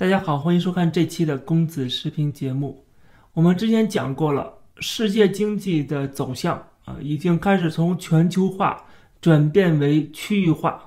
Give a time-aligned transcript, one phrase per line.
[0.00, 2.82] 大家好，欢迎收看这期的公子视频节目。
[3.34, 8.82] 我们之前讲过了，世界经济的走向啊，已经开始从全球化
[9.20, 10.86] 转变为区域化，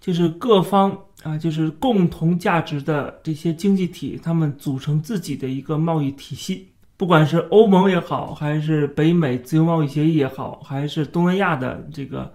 [0.00, 6.68] 就是各方啊，就是共同价值的这些经济体，他们组成自己的一个贸易体系。
[6.96, 12.32] 不管是欧盟也好，还是北美自由贸易协议也好，还是东南亚的这个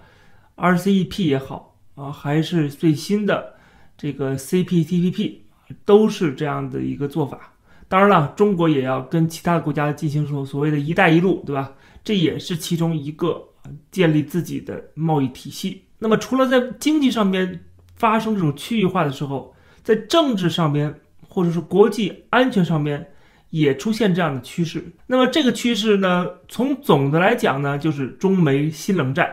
[0.55, 3.55] RCEP 也好啊，还是最新的
[3.97, 5.38] 这个 CPTPP。
[5.85, 7.54] 都是这样的一个做法。
[7.87, 11.71] 当然了，中国也要跟其他的国家进行所所谓的一带一路，对吧？
[12.04, 13.43] 这也是其中一个
[13.91, 15.83] 建立自己的贸易体系。
[15.99, 17.60] 那么，除了在经济上面
[17.96, 20.93] 发生这种区域化的时候，在政治上面
[21.27, 23.05] 或者是国际安全上面
[23.49, 24.83] 也出现这样的趋势。
[25.05, 29.29] 那么，这个趋势呢，从总的来讲呢，就是中美新冷战。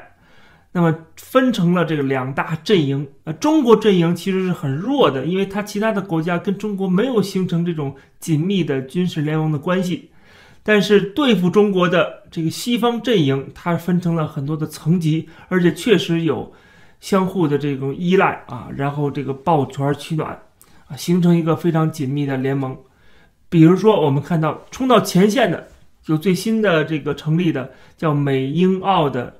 [0.70, 10.10] 那么分成了这个两大阵营，呃，中国阵营其实是很弱的，因为它其他的国家跟中国没有形成这种紧密的军事联盟的关系。
[10.62, 16.52] 但是对付中国的这个西方阵营，它分成了很多的层级，而且确实有
[17.00, 20.38] 相互的这种依赖啊，然后这个抱拳取暖
[20.86, 22.76] 啊，形成一个非常紧密的联盟。
[23.48, 25.66] 比如说，我们看到冲到前线的，
[26.02, 29.34] 就最新的这个成立的叫美英澳的。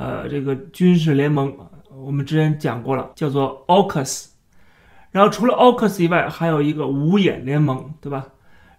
[0.00, 1.54] 呃，这个军事联盟，
[1.94, 4.28] 我们之前讲过了，叫做 AUKUS。
[5.10, 8.24] 然后除了 AUKUS 以外，还有一个五眼联盟，对吧？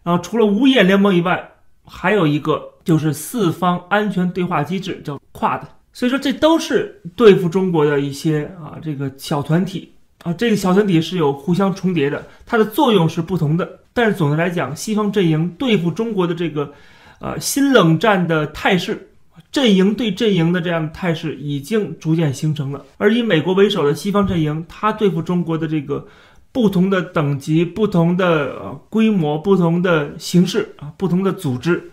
[0.02, 1.48] 然后除了五眼联盟以外，
[1.86, 5.62] 还有一个就是四方安全对话机制，叫 QUAD。
[5.94, 13.80] 所以说，这都是对付中国的一些啊，这个小团体啊，这个小团体是有互相重叠的，它的作用是不同的。
[13.94, 16.74] 但是总的来讲，西方阵营对付中国的这个
[17.20, 19.08] 呃新冷战的态势。
[19.52, 26.08] 阵营对阵营的这样的态势已经逐渐形成了，而以美国为首的西方阵营，它对付中国的这个
[26.54, 31.92] 不同的等级、不同的规模、不同的形式啊、不同的组织，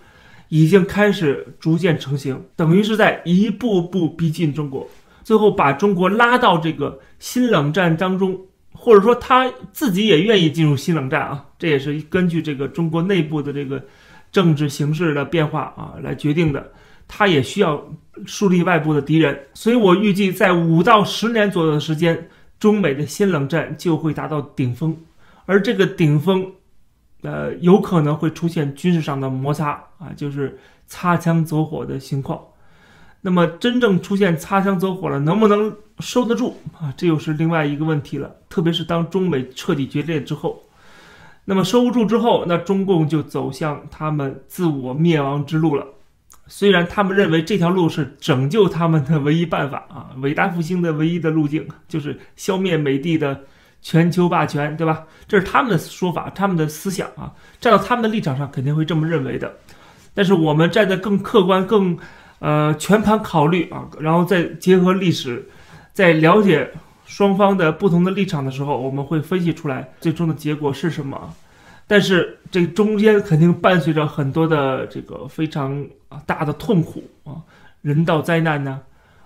[0.49, 4.89] 已经开始逐渐成型，等于是在一步步逼近中国，
[5.25, 8.41] 最后把中国拉到这个新冷战当中，
[8.73, 13.85] 或者说他自己也愿意进入新冷战啊，这也是根据这个中国内部的这个
[14.31, 16.71] 政治形势的变化啊来决定的。
[17.09, 17.83] 它也需要
[18.27, 22.29] 树立外部的敌人，所以我预计在五到十年左右的时间，
[22.61, 24.97] 中美的新冷战就会达到顶峰，
[25.47, 26.53] 而这个顶峰，
[27.23, 32.41] 呃，有可能会出现军事上的摩擦啊，就是擦枪走火的情况。
[33.21, 36.95] 那么真正出现擦枪走火了，能不能收得住啊？
[36.97, 38.31] 这又是另外一个问题了。
[38.49, 40.63] 特别是当中美彻底决裂之后，
[41.45, 45.85] 那么收不住之后，那中共就走向他们自我灭亡之路了。
[46.49, 53.39] 虽然他们认为这条路是拯救他们的唯一办法啊，伟大复兴的唯一的路径就是消灭美帝的
[53.83, 55.05] 全球霸权，对吧？
[55.29, 59.55] 这是他们的说法，他们的思想啊，站到他们的立场上肯定会这么认为的。
[60.15, 61.97] 但是我们站在更客观、更
[62.39, 65.49] 呃全盘考虑啊，然后再结合历史，
[65.93, 66.73] 在了解
[67.05, 71.35] 双方的不同的立场的时候，我们会分析出来最终的结果是什么。
[71.91, 77.41] 但是这中间肯定伴随着很多的这个非常啊大的痛苦啊，
[77.81, 78.79] 人道灾难呢，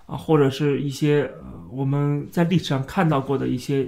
[0.05, 3.85] 啊或者是一些呃我们在历史上看到过的一些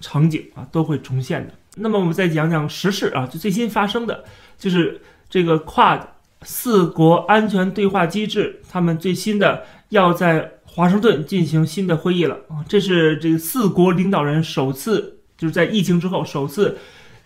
[0.00, 1.54] 场景啊都会重现的。
[1.76, 4.24] 那么我们再讲讲时事啊，就最新发生的，
[4.58, 5.00] 就是
[5.30, 16.76] 这个跨四国安全对话机制，他们最新的要在华盛顿进行新的会议了啊，这是这个四国领导人首次就是在疫情之后首次。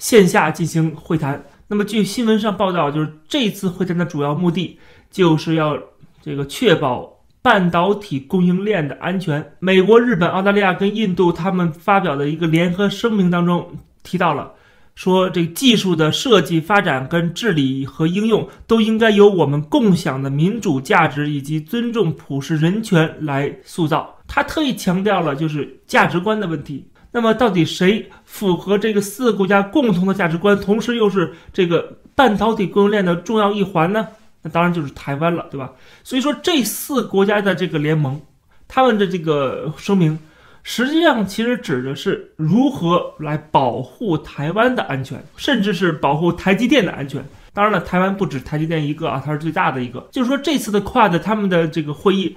[0.00, 1.41] 线下进行会谈。
[1.69, 4.77] 那么，据新闻上报道，就是这次会谈的主要目的
[5.09, 5.78] 就是要
[6.21, 7.09] 这个确保
[7.41, 9.53] 半导体供应链的安全。
[9.60, 14.53] 美国、日本、澳大利亚跟印度他们发表的一个联合声明当中提到了，
[14.97, 24.16] 说这技术的设计、发展跟治理和应用都应该由我们共享的民主价值以及尊重普世人权来塑造。
[24.27, 26.87] 他特意强调了就是价值观的问题。
[27.12, 34.07] 那么，到底谁符合这个四个国家共同的价值观，同时又是这个半导体供应链的重要一环呢？
[34.42, 35.72] 那当然就是台湾了，对吧？
[36.04, 38.21] 所以说，这四国家的这个联盟，
[38.68, 40.16] 他们的这个声明，
[40.62, 47.24] 实际上其实指的是如何来保护台湾的安全，甚至是保护台积电的安全。
[47.53, 50.09] 当然了，台湾不止台积电一个啊，它是最大的一个。
[50.12, 52.36] 就是说，这次的跨的他们的这个会议，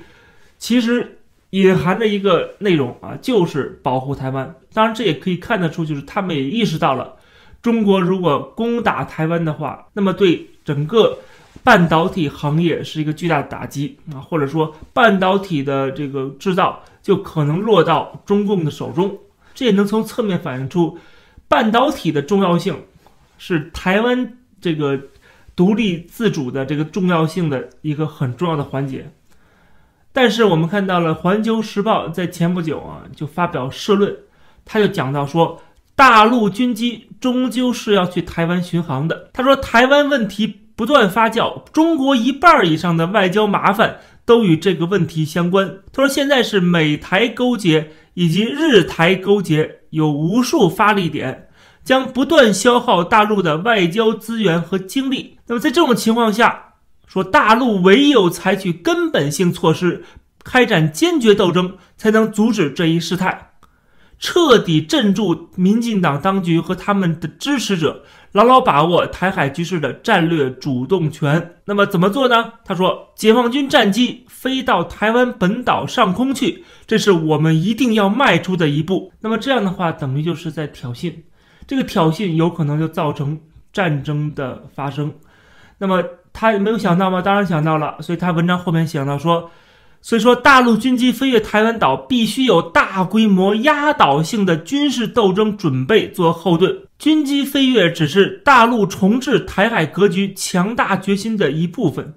[0.57, 1.19] 其实。
[1.53, 4.55] 隐含着一个内容啊，就是保护台湾。
[4.73, 7.13] 当然，这也可以看得出，就是他们也意识到了，
[7.61, 11.15] 中国如果攻打台湾的话，那么对整个
[11.63, 19.15] 半导体行业是一个巨大的打击啊，或者说半导体的这个制造就可能落到中共的手中。
[19.53, 20.97] 这也能从侧面反映出，
[21.47, 22.75] 半导体的重要性
[23.37, 24.99] 是台湾这个
[25.55, 29.07] 独立自主的这个重要性的一个很重要的环节。
[30.13, 34.15] 但是我们看到了《环球时报》在前不久啊就发表社论，
[34.63, 35.59] 他就讲到说，
[35.95, 39.31] 大陆军机终究是要去台湾巡航的。
[39.33, 45.79] 他说，台湾问题不断发酵，中国一半以上的外交麻烦都与这个问题相关。
[45.91, 51.47] 他说，现在是美台勾结以及日台勾结，有无数发力点，
[51.83, 55.39] 将不断消耗大陆的外交资源和精力。
[55.47, 56.72] 那么在这种情况下，
[57.13, 60.03] 说大陆唯有采取根本性措施，
[60.43, 63.51] 开展坚决斗争，才能阻止这一事态，
[64.17, 71.57] 彻底镇住民进党当局和他们的支持者，牢牢把握台海局势的战略主动权。
[71.65, 72.53] 那么怎么做呢？
[72.65, 79.13] 他说，解放军战机飞到台湾本岛上空去，这是我们一定要迈出的一步。
[79.21, 81.13] 那么这样的话，等于就是在挑衅，
[81.67, 83.39] 这个挑衅有可能就造成
[83.71, 85.13] 战争的发生。
[85.77, 86.03] 那么。
[86.33, 87.21] 他没有想到吗？
[87.21, 89.51] 当然想到了，所以他文章后面写到说，
[90.01, 96.75] 所以说大陆军机飞越台湾岛，必须有大规模压倒性的军事斗争准备做后盾。
[96.97, 102.13] 军机飞越只是大陆重置台海格局强大决心的一部分，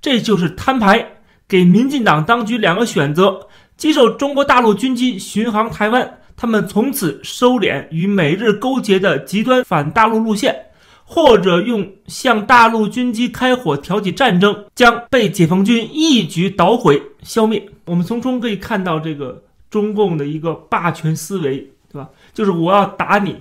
[0.00, 1.18] 这就是摊牌，
[1.48, 10.54] 给民进党当局两个选择：接受中国大陆军机巡航台湾，他们从此收敛与美日勾结的极端反大陆路线。
[11.04, 17.70] 或者用向大陆军机开火挑起战争，将被解放军一举捣毁消灭。
[17.84, 21.58] 我们从中可以看到这个中共的一个霸权思维，
[21.92, 22.08] 对吧？
[22.32, 23.36] 就是我要打你，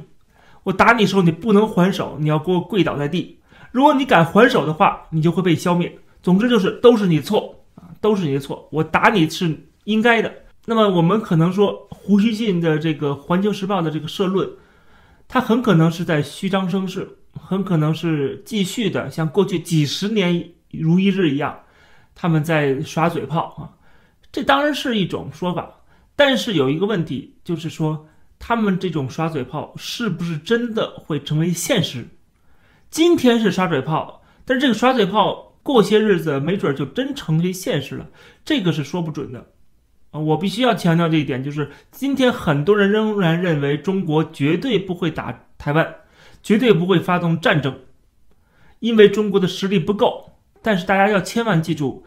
[0.63, 3.39] 我打你时候你不能还手，你要给我跪倒在地。
[3.71, 5.97] 如果你敢还手的话，你就会被消灭。
[6.21, 8.67] 总之就是都是你错啊，都是你的错。
[8.71, 10.31] 我打你是应该的。
[10.65, 14.47] 那么我们可能说胡锡进的这个《环球时报》的这个社论，
[15.27, 17.17] 他很可能是在虚张声势。
[17.39, 21.59] 很可能是继续的，像过去几十年如一日一样，
[22.15, 23.77] 他们在耍嘴炮啊。
[24.31, 25.81] 这当然是一种说法，
[26.15, 28.07] 但是有一个问题，就是说
[28.39, 32.07] 他们这种耍嘴炮是不是真的会成为现实？
[32.89, 38.07] 今天是耍嘴炮，但是这个耍嘴炮过些日子没准就真成为现实了，
[38.43, 39.47] 这个是说不准的
[40.11, 40.19] 啊。
[40.19, 45.95] 我必须要强调这一点，就是今天很多人仍然认为中国绝对不会打台湾。
[46.43, 47.79] 绝对不会发动战争，
[48.79, 50.29] 因为中国的实力不够。
[50.61, 52.05] 但是大家要千万记住，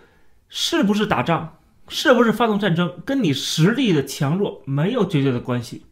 [0.49, 5.85] 是不是打仗，是不是发动战争，跟你实力的强弱没有绝对的关系，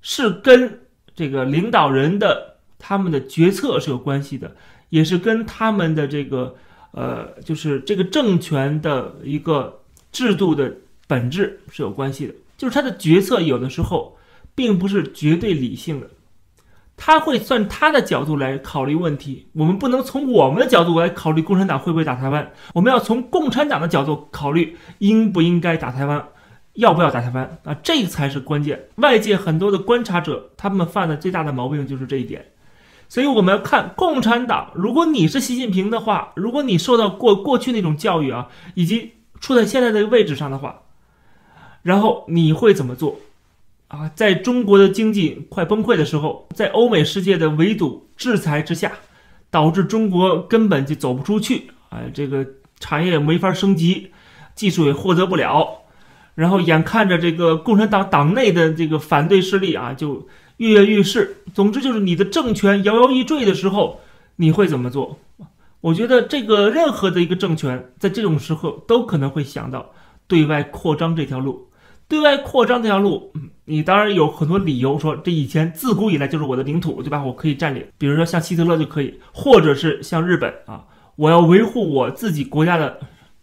[0.00, 0.80] 是跟
[1.14, 4.56] 这个领导人的他们的决策是有关系的，
[4.88, 6.56] 也是跟他们的这个
[6.92, 9.82] 呃，就是这个政权的一个
[10.12, 10.74] 制度的
[11.06, 12.34] 本质是有关系的。
[12.56, 14.18] 就是他的决策有的时候
[14.54, 16.08] 并不是绝对理性的。
[17.02, 26.22] 他会算他的角度来考虑问题，我们不能从我们的角度来考虑共产党会不会打台湾，我们要从共产党的角度考虑应不应该打台湾，
[26.74, 28.88] 要不要打台湾啊，这才是关键。
[28.96, 32.44] 外界很多的观察者，他们犯的最大的毛病就是这一点，
[33.08, 40.82] 所以我们要看共产党，如果你是习近平的话，如果你受到过过去那种教育啊，以及处在现在这个位置上的话，
[41.80, 43.18] 然后你会怎么做？
[43.90, 48.92] 啊，在中国的经济快崩溃的时候，在欧美世界的围堵制裁之下，
[49.50, 51.72] 导致中国根本就走不出去。
[51.88, 52.46] 哎，这个
[52.78, 54.12] 产业没法升级，
[54.54, 55.82] 技术也获得不了，
[56.36, 61.38] 然后眼看着这个共产党党内的这个反对势力啊，就跃跃欲试。
[61.52, 63.98] 总之就是你的政权摇摇欲坠的时候，
[64.36, 65.18] 你会怎么做？
[65.80, 69.90] 我觉得这个任何的一个政权在这种时候都可能会想到
[70.28, 71.69] 对外扩张这条路。
[72.10, 73.32] 对外扩张这条路，
[73.66, 77.22] 你当然有很多理由说，这以前自古以来就是我的领土，对吧？
[77.22, 82.98] 我可以占领，比如说像希特勒就可以，或者是像日本啊，我要维护我自己国家的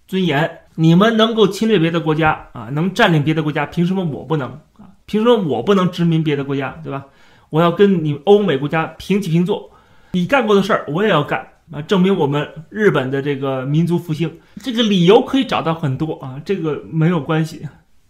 [0.05, 0.59] 尊严。
[0.75, 4.91] 你们能够侵略别的国家啊，能占领别的国家，凭什么我不能啊？
[5.05, 7.05] 凭什么我不能殖民别的国家，对吧？
[7.49, 9.71] 我要跟你欧美国家平起平坐，
[10.11, 14.29] 你干过的事儿我也要干啊，证明我们日本的这个民族复兴。
[14.61, 17.65] 这个理由可以找到很多啊，这个没有关系。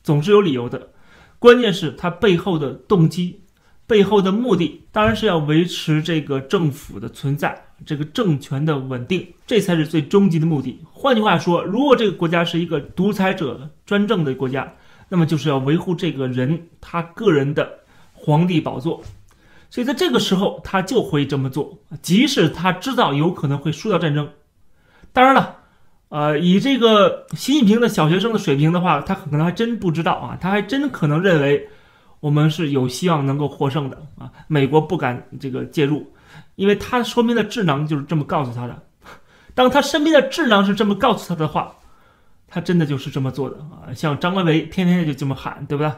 [0.07, 0.87] 总是有理由的，
[1.37, 3.41] 关键是他背后的动机、
[3.85, 10.79] 背后的目的，当然是要维持这个政府的存在，这个政权的稳定，这才是最终极的目的。
[10.93, 14.73] 换句话说，如果这个国家是一个独裁者专政的国家，
[15.09, 17.79] 那么就是要维护这个人他个人的
[18.13, 19.03] 皇帝宝座，
[19.69, 24.29] 所以在这个时候他就会这么做，即使他知道有可能会输掉战争。
[25.11, 25.57] 当然了。
[26.09, 31.67] 呃，以这个习近平的小学生的水平的话，他可能还真不知道啊，他还真可能认为
[32.21, 34.31] 我们是有希望能够获胜的啊！
[34.47, 36.09] 美国不敢这个介入，
[36.55, 38.83] 因为他说明的智囊就是这么告诉他的。
[39.53, 41.75] 当他身边的智囊是这么告诉他的话，
[42.47, 43.91] 他真的就是这么做的啊！
[43.93, 45.91] 像张维为天天就这么喊，对不对？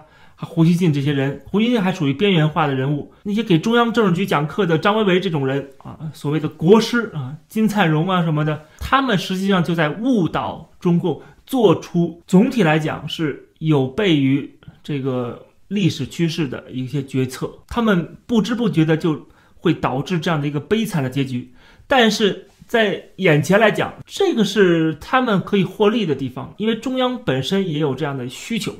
[0.45, 3.11] 胡锡进这些人，胡锡进还属于边缘化的人物。
[3.23, 14.49] 那些给中央政治局讲课的张维为这种人啊，所谓的国师啊，金灿荣啊什么的，他们实际上就在误导中共，做出总体来讲是有悖于
[14.81, 17.51] 这个历史趋势的一些决策。
[17.67, 19.27] 他们不知不觉的就
[19.57, 21.53] 会导致这样的一个悲惨的结局。
[21.85, 28.73] 但是在眼前来讲，这个是他们可以获利的地方，因为中央本身也有这样的需求。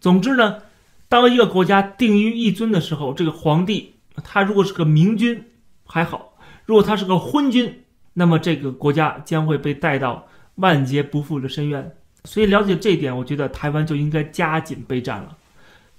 [0.00, 0.56] 总之呢。
[1.08, 5.42] 当一个国家定于一尊的时候，这个皇帝他如果是个明君
[5.84, 6.34] 还好；
[6.66, 11.94] 如果他是个昏君，那么这个国家将会被带到万劫不复的深渊。
[12.24, 15.36] 所以了解这一点，我觉得台湾就应该加紧备战了。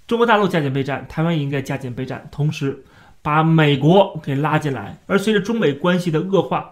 [0.05, 2.83] 中国大陆加紧备战，台湾也应该加紧备战，同时
[3.21, 4.99] 把美国给拉进来。
[5.07, 6.71] 而随着中美关系的恶化，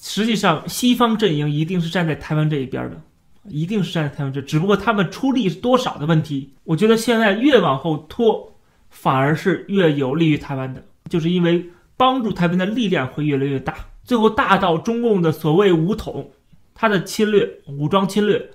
[0.00, 3.02] 实际上西方阵营一定是站在台湾这一边的。
[3.50, 6.54] 一定是站在台湾这，只不过他们出力是多少的问题。
[6.64, 8.52] 我觉得现在越往后拖，
[8.88, 11.64] 反而是越有利于台湾的，就是因为
[11.96, 16.30] 帮助台湾的力量会越来越大，最后大到中共的所谓武统，
[16.74, 18.50] 他的侵略、武装侵略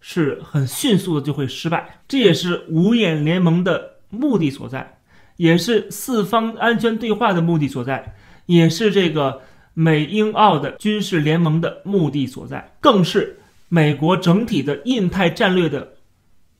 [0.00, 2.00] 是很迅速的就会失败。
[2.06, 4.98] 这也是五眼联盟的目的所在，
[5.36, 8.14] 也是四方安全对话的目的所在，
[8.46, 9.40] 也是这个
[9.74, 13.36] 美英澳的军事联盟的目的所在，更是。
[13.70, 15.94] 美国整体的印太战略的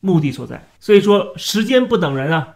[0.01, 2.55] 目的所在，所以说时间不等人啊，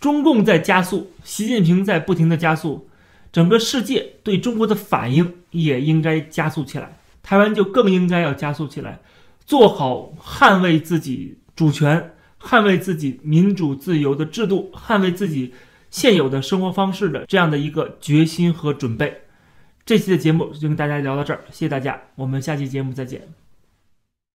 [0.00, 2.88] 中共在加速，习近平在不停的加速，
[3.32, 9.00] 整个世界对中国的反应也应该加速起来，台湾就更应该要加速起来，
[9.44, 15.52] 做好捍卫自己主权、捍卫自己民主自由的制度、捍卫自己
[15.90, 19.22] 现有的生活方式的这样的一个决心和准备。
[19.84, 23.47] 这期的节目就跟大家聊到这儿，谢谢大家，我们下期节目再见。